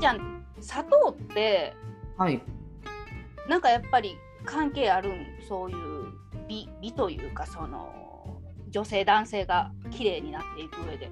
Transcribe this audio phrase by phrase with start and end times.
[0.00, 0.44] ちゃん。
[0.60, 1.74] 砂糖って
[2.16, 2.42] はい。
[3.48, 5.26] なんかやっぱり関係あるん？
[5.48, 5.76] そういう
[6.48, 8.40] 美美というかその
[8.70, 11.10] 女性男性が綺麗になっていく上で。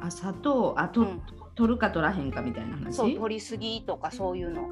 [0.00, 1.22] あ、砂糖、あ、と、うん。
[1.56, 2.96] 取るか取らへんかみたいな話？
[2.96, 4.68] そう取りすぎとかそういうの。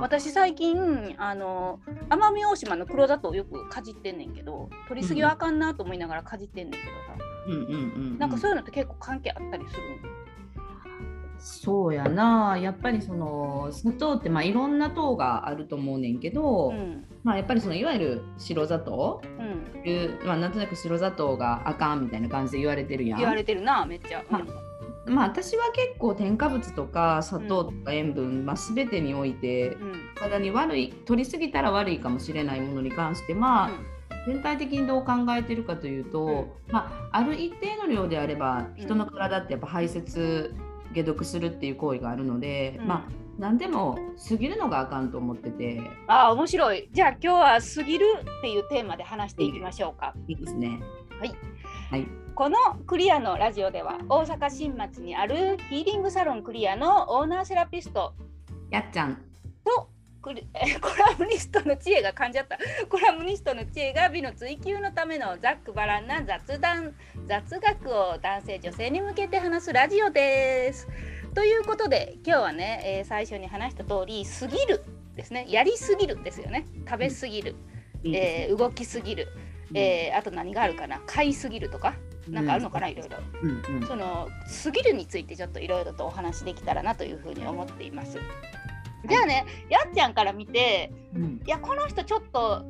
[0.00, 1.78] 私最近あの
[2.08, 7.74] 奄美大島の黒砂糖をよくかじってんねんけど取りすぎはあかんなと思いながらかじってんねんけどさ、うんうんうんう
[8.14, 8.18] ん。
[8.18, 9.82] なんかそういうのって結構関係あったりする
[11.38, 12.58] そうやな。
[12.60, 17.04] やっぱりその砂糖ってまあいろんな糖があると思うねんけど、うん。
[17.24, 19.88] まあやっぱりそのいわゆる白砂糖うん。
[19.88, 23.18] いう、まあ、なんとなく白砂糖があかんみたいな感じで言われてるやん。
[23.18, 24.32] 言われてるなめっちゃ、うん。
[24.32, 24.44] ま
[25.06, 29.92] まあ私は結構添加物とか砂糖とか塩分、まあ、全てにおいてうん。
[30.16, 33.70] 体に悪い取りすぎたら悪いかもしれないものに関してまあ、
[34.26, 40.52] 全体的にどう考えてるかというと、まあ、ある一定の量であれば人の体ってやっぱ排泄
[40.94, 43.98] 解毒するっていう行為があるので、うんまあ何でも
[44.28, 48.06] 過ぎるのがあかんと思っててああ面白いじゃあ今日は「過ぎる」
[48.38, 50.14] っていうテーマで話していきましょうか。
[50.26, 50.80] いいですね。
[51.20, 51.34] はい
[51.90, 52.08] はい。
[52.34, 58.14] このクリアのラジオでは大阪新町にあるヒーリングサロンクリアのオーナーセラピスト
[58.70, 59.22] やっちゃん。
[59.64, 59.88] と
[60.80, 62.58] コラムニストの知恵が噛んじゃった。
[62.88, 66.94] コラムニストの知恵が美の追求のためのざっくばらんな雑談。
[67.26, 70.88] 雑学を男性女性に向けて話すラジオです。
[71.34, 74.82] ということで今日はね、えー最初に話した通り「過ぎる」
[75.14, 75.46] ですね。
[75.48, 76.66] やりすぎるですよね。
[76.88, 77.54] 食べすぎる、
[78.02, 79.28] いいですえー動きすぎる、
[79.74, 81.00] えーあと何があるかな。
[81.06, 81.94] 買いすぎるとか？
[82.28, 83.18] なんかあるのかな、いろいろ。
[83.42, 83.86] うんうん。
[83.86, 84.28] その
[84.64, 88.18] 過ぎるについてちょっといろいろとお話できたらなというふうに思っています。
[89.08, 92.64] じゃあね、やっちゃんから見て、うんいやこの人ちょっと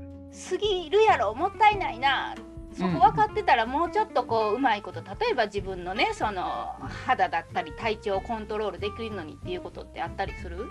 [0.50, 2.34] 過ぎるやろもったいないな。
[2.72, 6.74] そこ分かってたらもうちょっとこううまいこと例えば自分のねその
[7.06, 10.68] 肌だったり体調をコントロールできるのにっていうことってあったりする、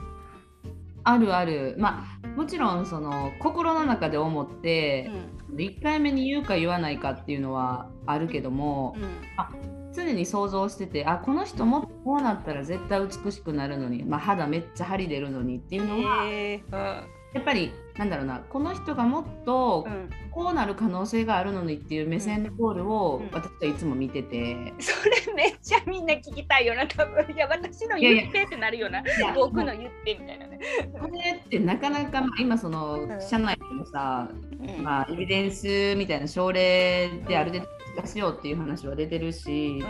[1.04, 1.76] あるある。
[1.80, 5.10] まあもちろんその心の中で思っうて、
[5.52, 8.96] ん1回目に言うか言わないかっていうのはあるけども、
[9.96, 17.04] 常に想像しててあこの人もこうなったら絶対美しくなるのに、まあ、肌めっちゃ張り出るのにっていうのは、へー
[17.36, 19.94] やっぱりなんだろうなこの人がもっとうん。
[19.94, 23.30] うんこうなる可能性があるのにっていう目線のゴールをうん。
[23.32, 24.92] 私はいつも見てて、そ
[25.30, 29.02] れめっちゃみんな聞きたいよな多分いや私の言ってってなるよな。
[29.34, 30.60] 僕の言ってみたいなね。
[31.00, 33.22] これってなかなか、まあ今そのうん。
[33.22, 34.30] 社内でもさ、
[34.60, 34.84] うん。
[34.84, 39.84] まあ、エビデンスみたいな症例である程度出しようっていう話は出てるし、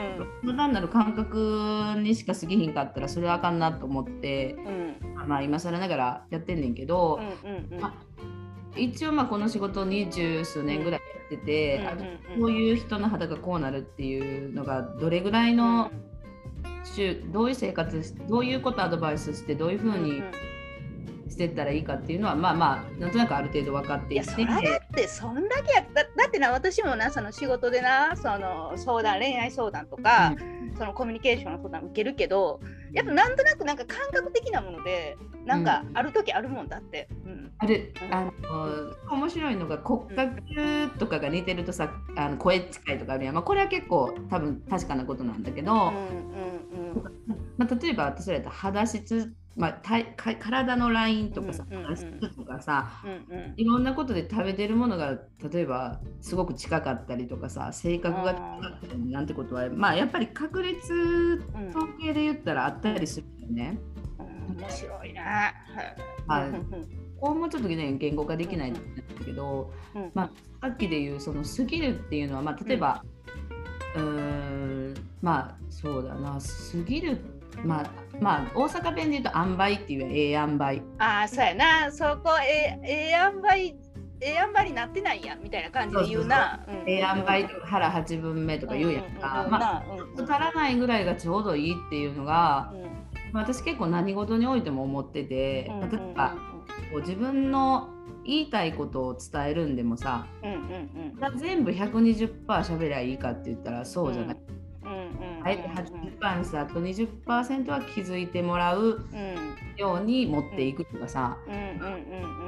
[0.44, 5.28] う単なる感覚にしか過ぎひんかったらそれはあかんなと思って、うん。
[5.28, 7.82] まあ、今更ながらやってんねんけど、うんうんうん。
[7.82, 7.96] ま
[8.76, 12.42] 一応まあこの仕事二十数年ぐらいやってて、あうんうんうん。
[12.42, 15.92] こういう人の肌がこうなるっていうのがどれぐらいの
[16.86, 20.22] 週どういう生活しどういうことアドバイスしてどういうふうに
[21.30, 24.14] していったらいいかっていうのはまあまあなんとなくある程度分かっていて。
[24.14, 30.36] いやそだってそんだけやだだってな私もなその仕事でなその相談恋愛相談とか、
[30.78, 32.60] そのコミュニケーションの相談受けるけど
[32.94, 37.08] やっぱなんとなくなんか感覚的なものでなんかある時あるもんだって。
[37.26, 37.52] うん。
[37.58, 37.94] ある。
[38.02, 38.14] うん。
[38.14, 38.32] あの
[39.12, 47.04] 面白いのが骨格とかが似てるとさあの声近いとかあるやん、まあ、これは結構多分確かなことなんだけど、うんうん
[47.58, 53.54] まあ、例えば私らやったら肌質、まあ、体か体のラインとかさ、うんうんとかさうんうん。
[53.56, 55.18] いろんなことで食べてるものが
[55.52, 60.94] 例えばすごく近かったりとかさ性格が近かったりなんてことはまあやっぱり確率
[61.56, 61.70] うん。
[61.70, 63.80] 統計で言ったらあったりするよね。
[64.20, 64.24] う
[64.54, 65.54] ん面白いな。
[66.28, 66.50] はい。
[66.50, 67.06] うん。
[67.20, 68.80] こうもうちょっとね言語化できないんだ
[69.26, 73.04] けど、うんまあ、さっきで言うその過ぎるっていうのは、まあ、例えば、
[73.96, 77.20] うーんまあそうだな過ぎる
[77.64, 77.86] まあ
[78.20, 80.82] まあ大阪弁で言うと塩梅っていうええ塩梅。
[81.00, 81.92] ああそうやな。
[81.92, 83.76] そこえええ塩梅え
[84.22, 86.64] え塩梅になってないやんみたいな感じで言うな。
[86.68, 86.76] うん。
[86.88, 89.84] ええ塩梅とか腹8分目とか言うやんか、まあ
[90.18, 92.74] 足らないぐらいがちょうどいいっていうのが、
[93.32, 96.36] まあ私結構何事においても思ってて、まあ例えば
[96.92, 97.90] こう自分の
[98.26, 100.26] 言いたいことを伝えるんでもさ
[101.38, 104.38] 全部120%喋りゃいいかって言ったらそうじゃない。
[105.46, 109.06] あえて80%にさあと20%は気づいてもらう
[109.78, 111.38] ように持っていくとかさ、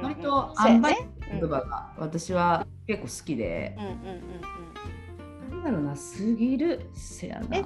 [0.02, 3.76] 割と塩梅って言葉が私は結構好きで、
[5.48, 6.00] なんだろうな過
[6.36, 7.56] ぎるせやな。
[7.56, 7.62] え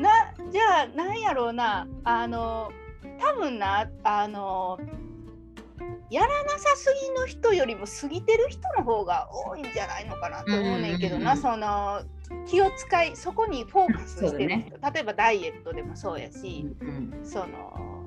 [0.00, 1.86] なじゃあなんやろうな。
[2.04, 2.72] あの
[3.20, 4.78] 多分なあの
[6.10, 12.02] やらなさすぎの人よりも過ぎてる人の方が多いんじゃないのかなと思うねんけどな、その
[12.46, 14.72] 気を使いそこにフォーカスしてるね。
[14.76, 18.02] 人、例えばダイエットでもそうやし、うんその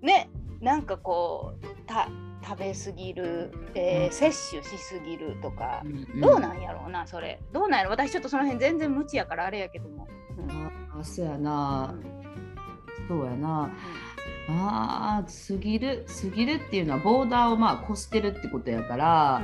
[0.00, 0.30] ね
[0.60, 2.08] なんかこうた
[2.44, 7.40] 食べ過ぎる、えー、摂取しすぎるとか、うん、どうなんやろうなそれ。
[7.52, 10.08] どうなんやろ私ちょっとその辺全然無知やからあれやけども、
[10.38, 11.94] うん、あそうやな、
[13.08, 13.70] そうやな、
[14.48, 19.42] あ過ぎる過ぎるっていうのはボーダーをまあ越してるってことやから、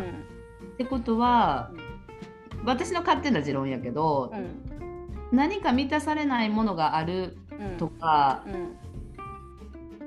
[0.74, 1.70] ってことは、
[2.64, 4.32] 私の勝手な持論やけど、
[5.32, 7.36] 何か満たされないものがある
[7.78, 8.44] とか、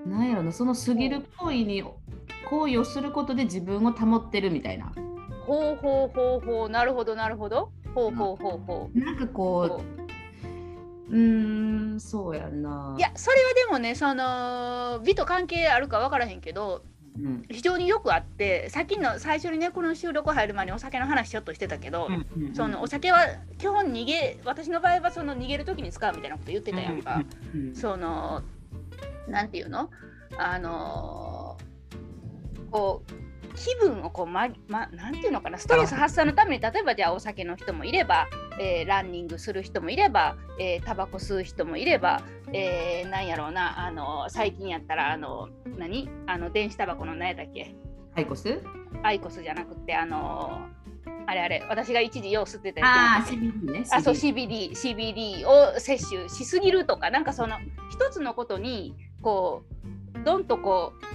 [0.06, 1.84] うん、なんやろなその過ぎる行為に
[2.50, 4.92] 行為をすることで自分を保ってるみたいな。
[5.46, 7.72] ほうほうほうほうなるほどなるほど。
[7.94, 9.00] ほうほうほうほう。
[9.00, 9.82] なんかこ
[11.10, 11.20] うう
[11.96, 12.96] んそうやな。
[12.98, 17.01] いやそれはでもねその美と関係あるか分からへんけどうん、
[17.50, 22.08] 非常によくあってさっきの最初にねこの収録入る前にお酒の話ちょっとしてたけど、
[22.54, 23.26] そのお酒は
[23.58, 27.22] 基本逃げ私の場合はその逃げる時に使うみたいなこと言ってたやんか、
[27.74, 28.42] その
[29.28, 29.90] なんていうの？
[30.38, 31.58] あの
[32.72, 35.58] こう気分をこう、まま、なんていうのかな？
[35.58, 38.30] ストレス発散のために例えばじゃあお酒の人もいれば、
[38.62, 42.22] えー、ランニングする人もいれば、えー、タバコ吸う人もいれば、
[42.54, 45.50] えー、なんやろうなあの最近やったらあの
[45.80, 46.08] 何？
[46.28, 47.76] あの電子タバコの何やったっけ？
[48.16, 48.62] アイコス？
[49.02, 50.60] アイコスじゃなくてあの
[51.26, 52.86] あれあれ私が一時よう吸ってたや
[53.26, 53.84] つ、あ CBD ね。
[53.90, 57.58] あそう CBD CBD を摂取しすぎるとかなんかその
[57.90, 58.94] 一つのことに
[59.24, 59.64] こ
[60.16, 61.06] うどんとこう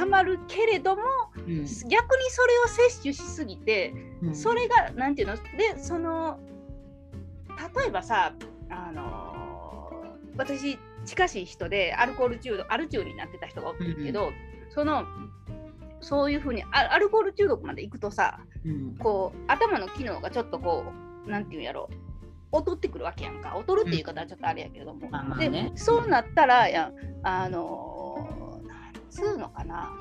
[0.00, 1.02] はまるけれども、
[1.36, 5.42] うん、逆にそれを摂取しすぎて、うん、それが何て言うの？
[5.56, 6.38] でその
[7.76, 8.34] 例えばさ
[8.70, 14.32] あのー、私近しい人でアルコール中毒アル中になってた人がおるけど、うん、
[14.70, 15.04] その
[16.00, 18.40] そういうふうにアルコール中毒まで行くとさ、
[18.98, 20.84] こう頭の機能がちょっとこ
[21.26, 21.88] う何て言うんやろ
[22.52, 23.54] 劣ってくるわけやんか。
[23.56, 25.08] 劣るっていう言い方はちょっとあれやけれども、
[25.38, 26.92] で、ね、そうなったらや
[27.22, 28.60] あの
[29.10, 29.92] つうのかな。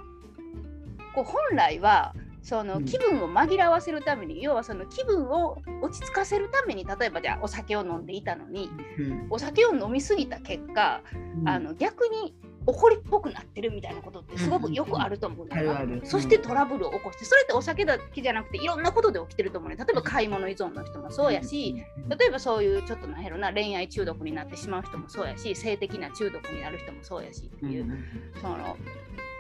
[1.14, 11.02] こう本来はその気分を紛らわせるために、うん、要はその気分を落ち着かせるために例えばじゃあお酒を飲んでいたのに、うん、お酒を飲みすぎた結果、
[11.40, 12.36] うん、あの逆に
[12.66, 19.78] 怒りっぽくなってるみたいなことってすごくよくあると思うんだよ、うん、そしてトラブルを起こしてそれってお酒だけじゃなくていろんなことで起きてると思うね。
[19.78, 27.98] 例えば買い物依存の人もそうやし例えばそういうちょっとなんやろな恋愛中毒になってしまう人もそうやし性的な中毒になる人もそうやしっていう、
[28.42, 28.78] その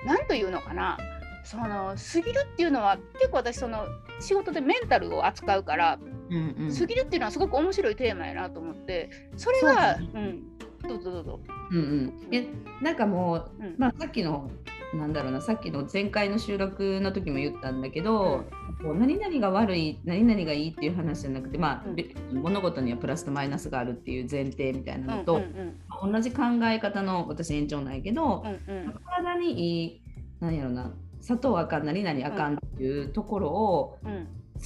[0.05, 0.97] 何というのかな
[1.43, 3.85] その過ぎるっていうのは結構私その
[4.19, 5.99] 仕事でメンタルを扱うから、
[6.29, 10.43] うんうん、過ぎるっていうのはすごく面白いテーマやなと思ってそれがう、うん、
[10.87, 11.39] どうぞどうぞ。
[11.71, 12.47] うんうん、え
[12.81, 14.51] なんかもう、うん、まあ、さっきの
[14.93, 18.45] なんだろうなさっきの前回の収録の時も言ったんだけど、
[18.79, 30.01] うん、こう何々が悪い何々がいいっていう話じゃなくて、まあ、うん、物事にはプラスとマイナスがあるっていう前提みたいなのと、うんうんうん、同じ考え方の私延長なんやけど、うんうん、体にいい
[30.41, 33.99] 何やろな砂糖あかん何々あかんっていうところを、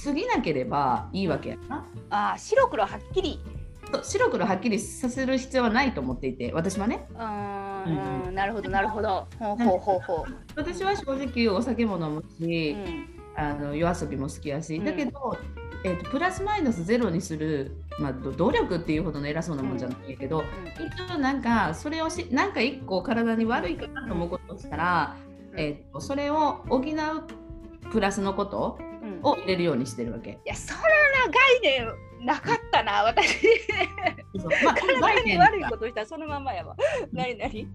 [0.04, 1.86] 過ぎなければいいわけやな。
[2.10, 3.40] あ白黒はっきり。
[4.02, 7.06] 白黒はっきりさせる必要はないと思っていて私はね。
[7.10, 9.28] うん、なるほどなるほど。
[9.38, 10.34] ほうほうほうほう。
[10.56, 13.06] 私は正直お酒も飲むし、うん、
[13.36, 15.38] あの夜遊びも好きやし、だけど、
[15.84, 20.42] えーと、プラスマイナスゼロにする、まあ、努力っていうほどの偉そうなもんじゃないけど、
[21.08, 25.16] 一応なんかそれをしなんか一個体に悪いかなと思うことをしたら、
[25.56, 26.82] えーと、それを補う
[27.90, 28.78] プラスのこと
[29.22, 30.30] を入れるようにしてるわけ。
[30.30, 30.84] いやそれは
[31.60, 33.46] 概念なかったな、私。
[34.64, 36.74] まあ、体に悪いことしたらそのままやわ。
[37.12, 37.66] 何何？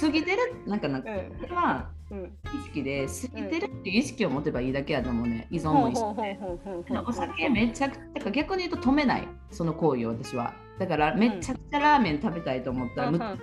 [0.00, 0.38] 過ぎてる？
[0.66, 1.10] なんかなんか、
[1.40, 6.38] これは意識で過ぎてるっていう意識を持てばいいだけやと思うね、依存も一緒で。
[7.06, 10.54] お酒めちゃくちゃ逆に言うと止めない、その行為を私は。
[10.78, 13.36] だからめちゃくちゃラーメン食べたいと思ったら、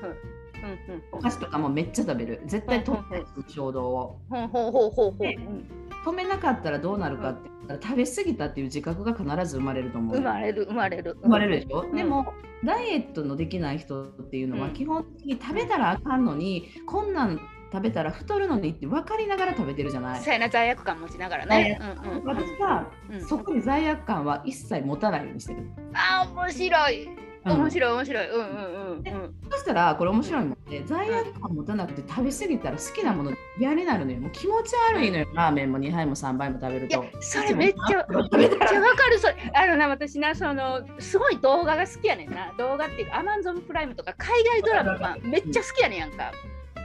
[1.11, 2.41] お菓子とかもめっちゃ食べる。
[2.45, 4.19] 絶対止めない衝動を。
[4.29, 10.15] 止めなかったらどうなるかって言ったら食べ過ぎたっていう自覚が必ず生まれると思う。
[10.17, 11.17] 生まれる生まれる。
[11.21, 17.39] 生まれるでしょ、うん、でもダイエットのできない人っていうのは基本的に食べたらあかんのに、こんなん
[17.71, 20.21] 食べたら太るのにって分かりながら食べてるじゃない？
[20.21, 21.79] そうやな罪悪感持ちながらね。
[22.03, 22.91] うんうん、私は、
[23.27, 25.69] そこに罪悪感は一切持たないようにしてる。
[25.93, 27.09] あ面白い。
[27.43, 28.29] 面白い面白い。
[28.29, 29.35] うんうんうん。
[29.49, 34.19] そしたらこれ面白いもんで罪悪感持たなくて食べ過ぎたら好きなもの嫌になるのよ。
[34.19, 35.27] もう気持ち悪いのよ。
[35.33, 37.03] ラーメンも2杯も3杯も食べると。
[37.19, 38.05] それめっちゃ
[38.37, 39.19] めっちゃわかる。
[39.19, 42.53] それあのな私なそのすごい動画が好きやねんな。
[42.57, 46.31] 動画っていうかアマゾンプライムとか海外ドラマめっちゃ好きやねんやんか。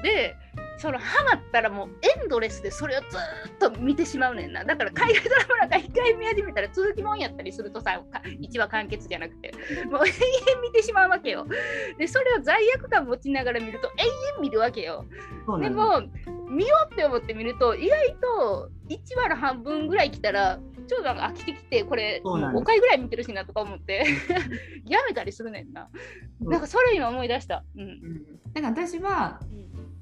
[0.03, 0.37] で
[0.79, 4.65] そのハマったらもうエンドレスでそれをずっと見てしまうねんな。
[4.65, 9.53] だから海外ドラマなんか一回見始めたら続きもんやったりするとさ1話完結じゃなくて
[9.91, 11.47] もう永遠見てしまうわけよ。
[11.99, 14.05] でそれを罪悪感持ちながら見ると永
[14.37, 15.05] 遠見るわけよ。
[15.61, 16.03] でも
[16.51, 24.05] 見ようって思って見ると意外と1話の半分ぐらい来たらちょうど飽きてきてこれ5回ぐらい見てるしなとか思って
[24.87, 25.89] やめたりするねんな。
[26.41, 26.61] なん。
[26.61, 27.65] かそれ今思い出した。
[27.77, 29.41] うん、だから私は、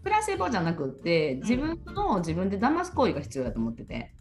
[0.04, 4.12] プラセボじゃなくて自分の自分で騙す行為が必要だと思ってて、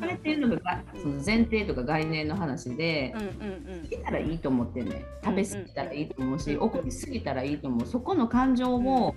[0.00, 7.86] それっていうのがその前提とか概念の話で、過ぎたらいいと思ってね食べ過ぎたらいいと思うし、怒りすぎたらいいと思う。
[7.86, 9.14] そこの感情を、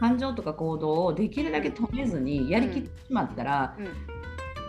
[0.00, 3.76] 感情とか行動をできるだけ止めずにやりきってしまったら、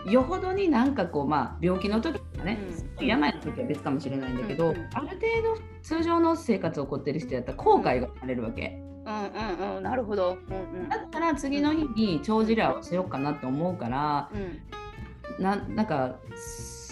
[0.06, 2.58] よほどになんかこうまあ病気の時とかね、
[2.98, 5.20] うん、病の時は別かもしれないんだけど、うん、ある程
[5.56, 8.81] 度通常の生活を送ってる人やったら後悔が生まれるわけ。
[9.04, 16.16] うんうんうん、なるほど、うんうん、だったら次の日に帳尻合わせようかなって思うから、うん、ななんか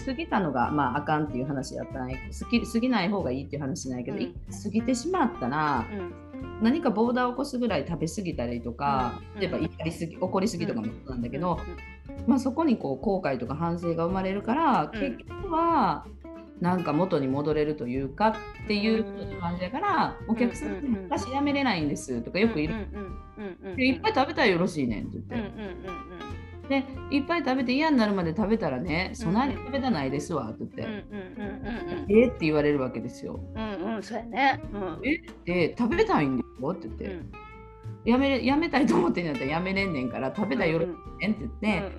[0.04, 2.12] 過ぎたのがまああかんっていう話やったら過
[2.50, 11.60] ぎ過ぎない方がいいっていう話ないけど、うん、過ぎてしまったら、うん、何かボーダーを起こすぐらい食べ過ぎたりとか、例えば怒りすぎ怒りすぎとかもそうなんだけど、
[12.26, 16.06] まあ、そこにこう後悔とか反省が生まれるから、結局は
[16.60, 18.28] なんか元に戻れるというか
[18.64, 19.04] っていう
[19.40, 26.10] 感じだから、お客さんに「私やめれないんです」とかよく言う「いっぱい食べたらよろしいねん」って言って。
[26.70, 31.04] でいっぱい食べて嫌になるまで食べたらね、そんなに食べたないですわって言って、
[32.08, 33.40] えって言われるわけですよ。
[33.56, 34.62] うんうん、そうやね。
[34.72, 37.20] うん、えって食べたいんですよって言って、
[38.04, 41.92] やめやめたいと思ってんやったらやめれんねんから食べたらよろしいねんって言って、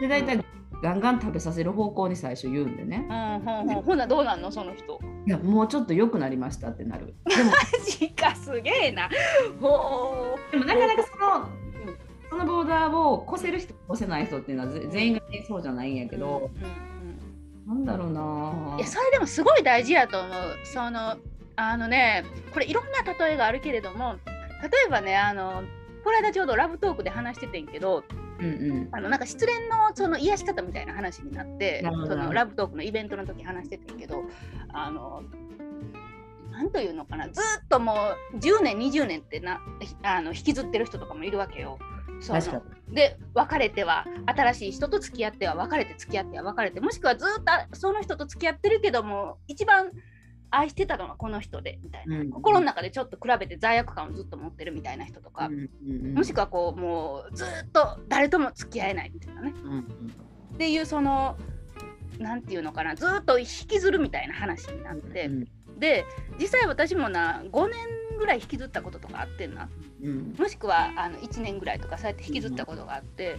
[0.00, 0.42] で大体
[0.84, 3.06] ガンガン食べさせる方向に最初言うんでね。
[3.08, 4.52] うんうん、ほなどうなんの？
[4.52, 5.00] その人。
[5.26, 7.14] いやもうちょっと良くなりましたってなる。
[7.24, 9.08] でもマジかすげえな。
[9.58, 11.48] ほでもなかなかその
[12.28, 16.50] そのボーダーを越せる人越せない人っていうのは全員がそうじゃないんやけど、
[17.66, 18.76] うんうん、なんだろうな。
[18.76, 20.32] いやそれでもすごい大事やと思う。
[20.64, 21.16] その
[21.56, 24.16] あのねこれいろんな例えがあるけれども
[24.62, 25.62] 例えばねあの
[26.04, 28.04] この間ちょうどラブトークで話しててんけど、
[28.38, 34.24] うんうん、あのなんか失恋のその癒し方みたいな話になってそのラブトークのイベントの時話しててんけど
[34.72, 35.22] あの
[36.50, 37.94] なんというのかなずっとも
[38.32, 39.60] う10年20年ってな
[40.02, 41.78] あの引きずってる人とかもいるわけよ。
[42.20, 42.32] そ
[42.90, 49.90] で別れては新しい人と付き合っては別れて付き合っては別れてもしくはずっとその人と付き合ってるけども一番
[50.58, 51.08] 愛してたの？
[51.08, 59.80] はこの人でみたいな、うん、心の中でちょっと比べて罪悪感をずっと持ってるみたいな人とか、うんもしくはこうもうずっと誰とも付き合えないみたいなね、うん
[60.54, 61.36] っていうその
[62.18, 65.28] 何て言うのかなずっと引きずるみたいな話になって、
[65.78, 66.04] で
[66.38, 67.74] 実際私もな5年
[68.18, 69.68] ぐらい引きずったこととかあってんな、
[70.38, 73.36] もしくはあの1年ぐらいとかそうやって引きずったことがあって、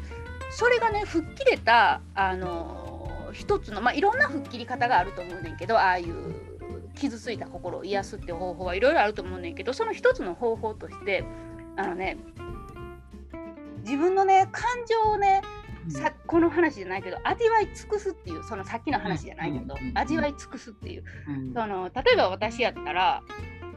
[0.51, 6.54] それがね吹っ切れたあの一つのまあいろんな吹っ切り方があると思うねんけどああいう
[6.95, 11.23] 傷ついた心を癒すっていう方法はいろいろあると思うねんけどその一つの方法として
[11.77, 12.17] あのね
[13.79, 15.41] 自分のね感情をね
[15.89, 21.03] さこの話じゃないけど味わい尽くすっていうそのさっきの話じゃないけど、味わい尽くすっていう、
[21.53, 23.21] その例えば私やったら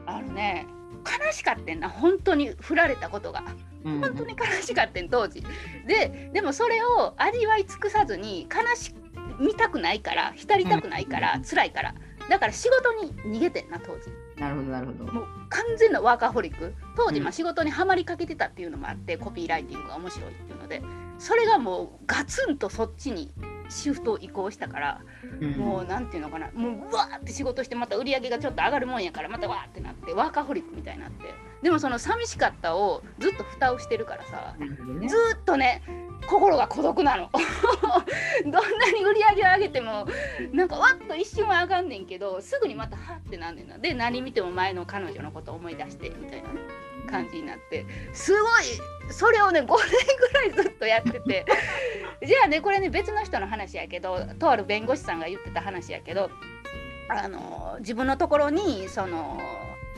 [0.07, 0.65] あのね
[1.05, 3.43] 悲しかってんな本当に振られたことが。
[3.83, 5.41] 本当に悲しかってん当時。
[5.87, 8.93] ででもそれを味わい尽くさずに悲し
[9.39, 11.95] みたくないから浸りたくないから、うん、辛いから
[12.29, 14.11] だから仕事に逃げてんな当時。
[14.39, 15.11] なるほどなるほど。
[15.11, 16.73] もう完全なワーカーホリック。
[16.95, 20.81] 当時まあ仕事にはまりかけてたっていうのもあって、コピーライティングが面白いっていうので
[21.17, 23.33] それがもうガツンとそっちに
[23.67, 25.01] シフト移行したから、
[25.41, 26.49] うん、もうなんていうのかな。
[26.53, 31.33] もううわーって仕事してまた売り上げがちょっと上がるもんやからまたわーってなってワーカーホリックみたいになって。
[31.61, 35.83] でもその寂しかったをずっと蓋をしてるからさ、ね、ずっとね
[36.27, 37.29] 心が孤独なの。
[38.43, 38.59] どんな
[38.91, 40.07] に売り上げを上げても
[40.53, 43.77] なんかわっと一瞬は上がんねんけどすぐにまたはってなんねんな。
[43.77, 46.49] で何見ても前の彼女のこと思い出してみたいな、
[47.09, 47.85] 感じになって。
[48.13, 51.45] すごいそれをね5年ぐらいずっとやってて。
[52.25, 56.29] じゃあねこれね別の人の話やけどとある弁護士さんが言ってた話やけど
[57.07, 59.39] あの自分のところにその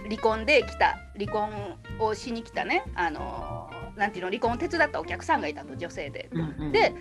[0.03, 3.69] 離婚で来た離婚をしに来たねあの
[4.01, 6.27] なんていうの離婚を手伝ったお客さんがいたと女性で。
[6.31, 6.95] うんうん、で、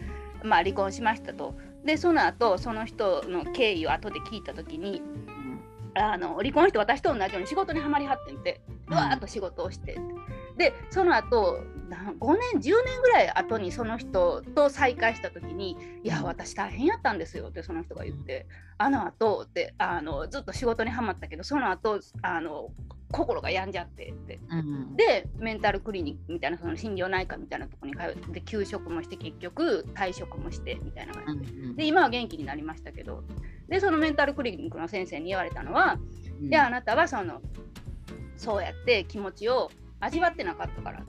[0.44, 1.54] まあ、離婚しましたと。
[1.82, 5.00] でその後その人の経緯を後で聞いた時に、
[5.94, 9.98] あの離婚して私と同じように仕事にはまりはってんて、うわーっと仕事をして。
[10.58, 22.68] でその後5年10年ぐらい後にその人と再会した時に「いや私大変やったんですよ」ってその人が言って「あの後ってあのずっと仕事にはまったけどその後あの
[23.12, 33.24] 心が病んじゃってって、うん、でメンタルクリニックみたいなその心療内科みたいなところに通って休職もして結局退職もしてみたいな感じで,、で今は元気になりましたけど。
[33.70, 35.96] でそのメンタルクリニックの先生に言われたのは、
[36.40, 37.40] うん、であなたはその
[38.36, 41.02] そうやって気持ちを味わってなかったから、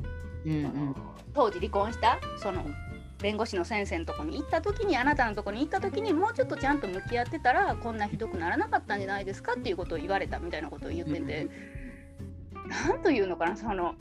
[0.45, 0.95] うんうん、
[1.33, 2.63] 当時離婚したその
[3.19, 11.49] 弁護士の先生のとこに行った時にあなたのとこに行った時にもうちょっとちゃんと向き合ってたらこんなひどくならなかったんじゃないですかっていうことを言われたみたいなことを言ってて。
[12.71, 13.95] 何というのかなその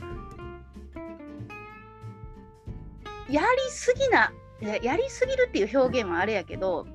[3.29, 6.87] やりすぎなやりすぎるっていう表現はあれやけど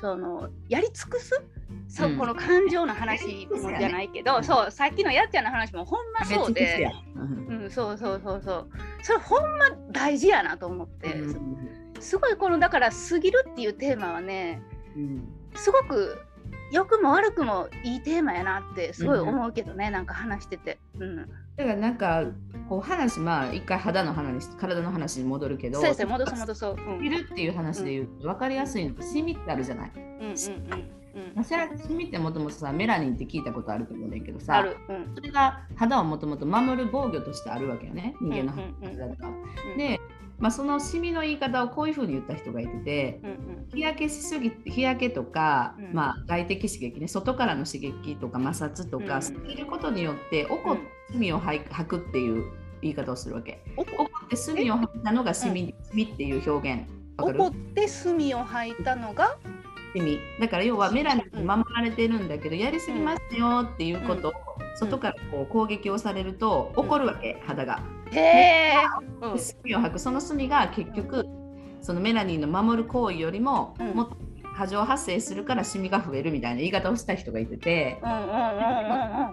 [0.00, 1.42] そのやり尽くす？
[1.88, 6.90] そう、ん、この感情の話もじゃないけど、そうさっきのやっちゃんの話もほんまそうで、
[7.48, 8.68] うん、そうそうそうそう。
[9.02, 14.60] それほんま大事やなと思って、うん、すごいこのだから「過ぎる」っていうテーマはね、
[14.96, 16.18] うん、すごく
[16.72, 20.78] 良くも悪くもいいテーマやなってすごい思うけどね、うん、なんか話してて。
[20.98, 21.30] うん、だか
[21.64, 22.24] らなんか
[22.68, 27.04] こう話まあ一回肌の話体の話に戻るけどそうですね戻そう戻そう。
[27.04, 29.92] いるっていう話で言うと分かりやすいのシミってあるじゃない？
[29.94, 30.34] うんうんうん
[31.36, 31.54] うん、シ
[31.94, 39.28] ミってもともとさメラニンって聞いたことあると思うんだけどさ、うん、それが肌をもともと守る防御としてあるわけよね人間の肌だとか。
[39.78, 39.98] で
[40.38, 52.44] まあ、そのシミの言い方をこういうふうに言った人がいてて、うんうん、日焼けしすぎ日焼けとか、うん、まあ、外的刺激ね外からの刺激とか摩擦とか、すぎることによって怒ってシミを吐くっていう
[52.82, 53.62] 言い方をするわけ。
[53.76, 56.82] 怒って墨を吐いたのがシミ,、シミっていう表現。
[57.18, 59.38] 怒って墨を吐いたのが
[59.96, 64.32] シミだから要はメラニンに守られてるんだけど、やりすぎますよっていうことを、
[64.76, 67.82] 外からこう攻撃をされると怒るわけ、肌が。
[68.12, 68.74] へえ。
[69.38, 69.98] 墨を吐く。
[69.98, 71.24] その墨が結局
[71.80, 74.16] そのメラニンの守る行為よりも、もっと
[74.56, 78.00] 過剰発生するからシミが増えるみたいな言い方をした人がいてて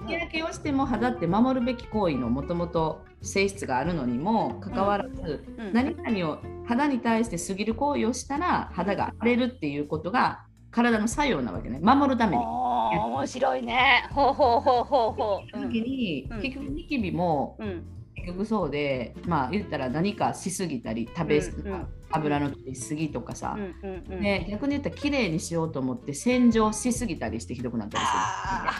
[0.05, 12.44] 日焼けをしても肌って守るべき行為のもともと性質があるのにもかかわらず、何々を肌に対して過ぎる行為をしたら肌が荒れるっていうことが体の作用なわけね守るために。
[12.44, 14.08] 面白いね。
[14.12, 15.62] ほうほうほうほうほう。
[15.70, 17.83] 時に、うん、結局ニキビも、うん、
[18.15, 28.11] 結局そうでまあ言ったら何かしすぎたり食べ、うんうん、油の取りすぎとかさ、うんうんうん、で逆に言ったら綺麗にしようと思って洗浄しすぎたりしてひどくなったりす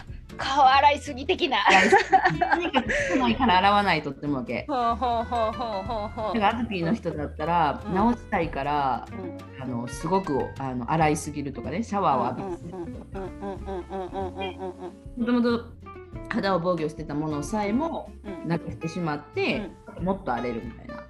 [0.08, 0.14] る。
[0.36, 1.58] 顔洗いすぎ的な。
[2.54, 4.64] とにかく少ないから洗わないとって思うわけ。
[4.68, 6.34] ほうほうほうほうほうほう。
[6.34, 9.14] だからアトピーの人だったら、うん、直したいから、う
[9.60, 12.78] ん、あのすごくあの洗いすぎるとかねシャワーを浴びすぎる
[13.12, 13.20] とか。
[15.16, 15.83] もともと
[16.34, 18.10] 肌を防御してたものさえも
[18.46, 21.04] なくしてしまって、うん、もっと荒れるみたいな。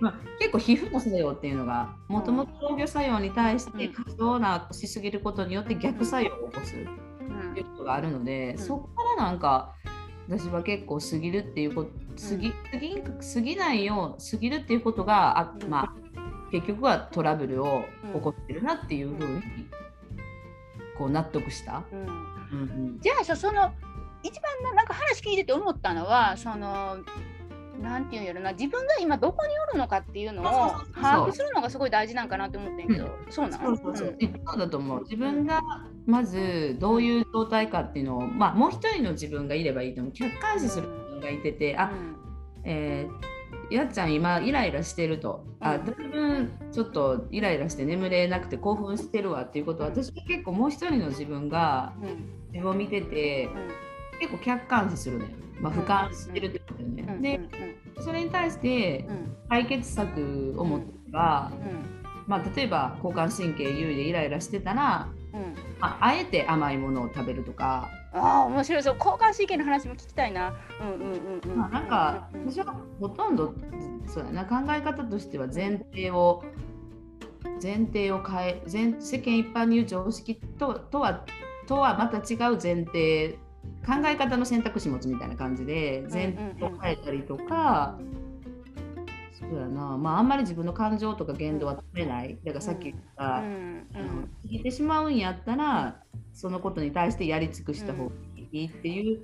[0.00, 6.74] まあ、結構皮膚の作用っていうのがもともと防御作用に対して過剰なしすぎることによって逆作用を起こす。
[6.74, 9.74] っていうことがあるので、うん、そこからなんか
[10.28, 15.92] 私は結構過ぎるっていうこと過ぎ過ぎ過ぎないよ過ぎるっていうことがあ、まあ、
[16.50, 19.42] 結局はトラブルを起こってるなっていうふうに
[20.98, 21.84] こう納得した。
[21.92, 22.00] うん。
[22.00, 22.64] うんう
[22.96, 23.72] ん、じゃあその
[24.24, 26.96] 一番なんか話聞いてて思ったのはその
[27.80, 30.44] なんていうんやろな自分が今どこにおるのかっていうのを
[30.94, 34.58] 把握するのがすごい大事なんかなって思ってんけど、うん、そうなのそうそうそう、そう。
[34.58, 35.02] だと思う。
[35.02, 35.60] 自分が
[36.06, 40.12] まずどういう状態かっていうのを、まあ、もう一人の自分がいればいいと思う。
[40.12, 41.92] 客観視する人がいてて、うん、あ、
[42.64, 51.92] えー、やっちゃん今イライラしてると、うん、あだいぶちょっとイライラして眠れなくて興奮してるわっていうことは私は結構もう一人の自分が
[52.52, 53.48] 自分を見てて、
[54.20, 55.30] 結構客観視するのよ。
[55.60, 57.38] まあ、俯瞰してるってことだよね。
[57.38, 59.06] で、それに対して
[59.48, 61.52] 解決策を持ってば、
[62.26, 65.08] まあ、例えば交感神経優位でイライラしてたら、
[65.80, 67.88] まあ、あえて甘いものを食べるとか。
[68.12, 70.54] ああ面白いそう交感神経の話も聞きたいな。
[70.80, 71.58] うんうんうんうん。
[71.58, 73.54] まあ、なんか私はほとんど
[74.06, 76.44] そうやな考え方としては前提を
[77.60, 81.24] 前提を変え前世間一般に言う常識ととは
[81.66, 83.38] とはまた違う前提
[83.86, 87.98] 考え方の選択肢持つみたいな感じで前提を変えたりとか、
[89.38, 89.98] そうやな。
[89.98, 92.38] まああんまり自分の感情とか言動は止めない。
[92.44, 93.86] だからさっき言った、うん。
[94.42, 98.12] 過ぎてしまうんやったらそのことに対してやり尽くした方が
[98.52, 99.20] いいっていう、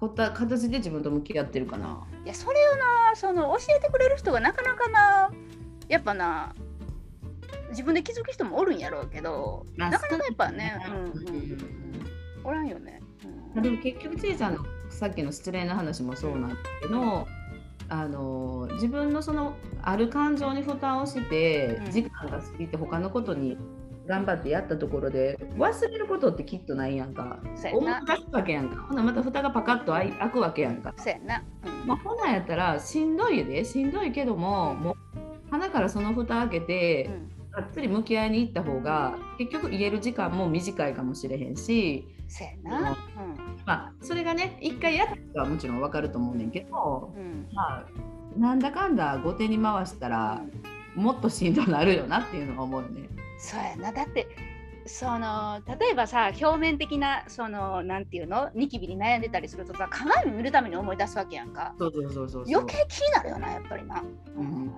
[0.00, 2.06] こった形で自分と向き合ってるかな。
[2.24, 5.30] いやそれをなその教えてくれる人がなかなかな
[5.88, 6.54] やっぱな
[7.70, 11.58] 自分で気づく人もおるんやろうけど、なかなかやっぱね、うんうんうん、
[12.44, 13.02] おらんよね。
[13.62, 17.26] でも結局ちいちゃんのさっきの失礼な話もそうなんだけど、
[17.88, 23.56] あの自分のそのある感情に負担をして時間が過ぎて他のことに
[24.06, 27.38] 頑張ってやったところで忘れることってきっとないやんか。
[27.72, 28.82] 思い出すわけやんか。
[28.82, 30.94] ほなまた蓋がパカッと開くわけやんか。
[30.96, 34.96] そうやな、うん、まあ、ほなやったらしんどいでしんどいけどももう
[35.50, 37.10] 鼻からその蓋開けて、
[37.50, 42.06] がっつり向き合いに行った方が結局言える時間も短いかもしれへんし。
[42.28, 43.35] そうやな、うん、
[43.66, 47.84] まあそれがね一回やったらもちろん分かると思うねんけど、うん、まあ
[48.38, 50.42] なんだかんだ後手に回したら、
[50.94, 53.08] もっとしんどなるよなっていうのは思うね。
[53.38, 53.92] そうやな。
[53.92, 54.28] だって
[54.86, 58.50] その例えばさ表面的なそのなんていうの？
[58.54, 61.74] ニキビに悩んでたりするとさ鏡見るために思い出すわけやんか。
[61.78, 64.04] そうそうそうそう余計気になるよなやっぱりな、
[64.36, 64.70] うん、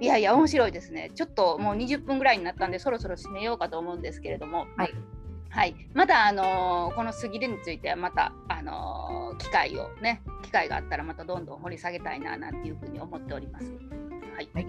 [0.00, 1.10] いやいや面白いですね。
[1.14, 4.66] ちょっともう20分ぐらいになったんでそろそろ締めようかと思うんですけれども。
[4.76, 4.94] はい
[5.58, 13.66] はい、まだあのー、この杉でについてはまたあのー、機会をね機会があったらまたどんどん掘り下げたいななんていうふうに思っております。
[14.36, 14.66] はい、はい。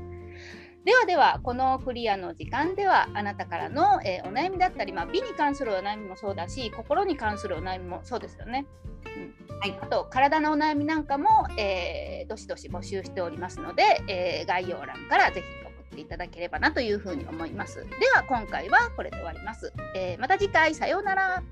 [0.85, 8.65] ではではこのクリアの時間ではあなたからの、えー、お悩みだったり、まあ、美に関するお悩みもそうだし心に関するお悩みもそうですよね。
[9.05, 9.59] うん。
[9.59, 17.75] はい、あと体のお悩みなんかも、えー、どしどし募集しておりますので、えー、概要欄からぜひ送っていただければなというふうに思います。
[17.75, 19.73] では今回はこれで終わります。
[19.95, 21.43] えー、また次回さようなら。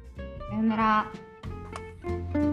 [0.50, 2.47] さようなら。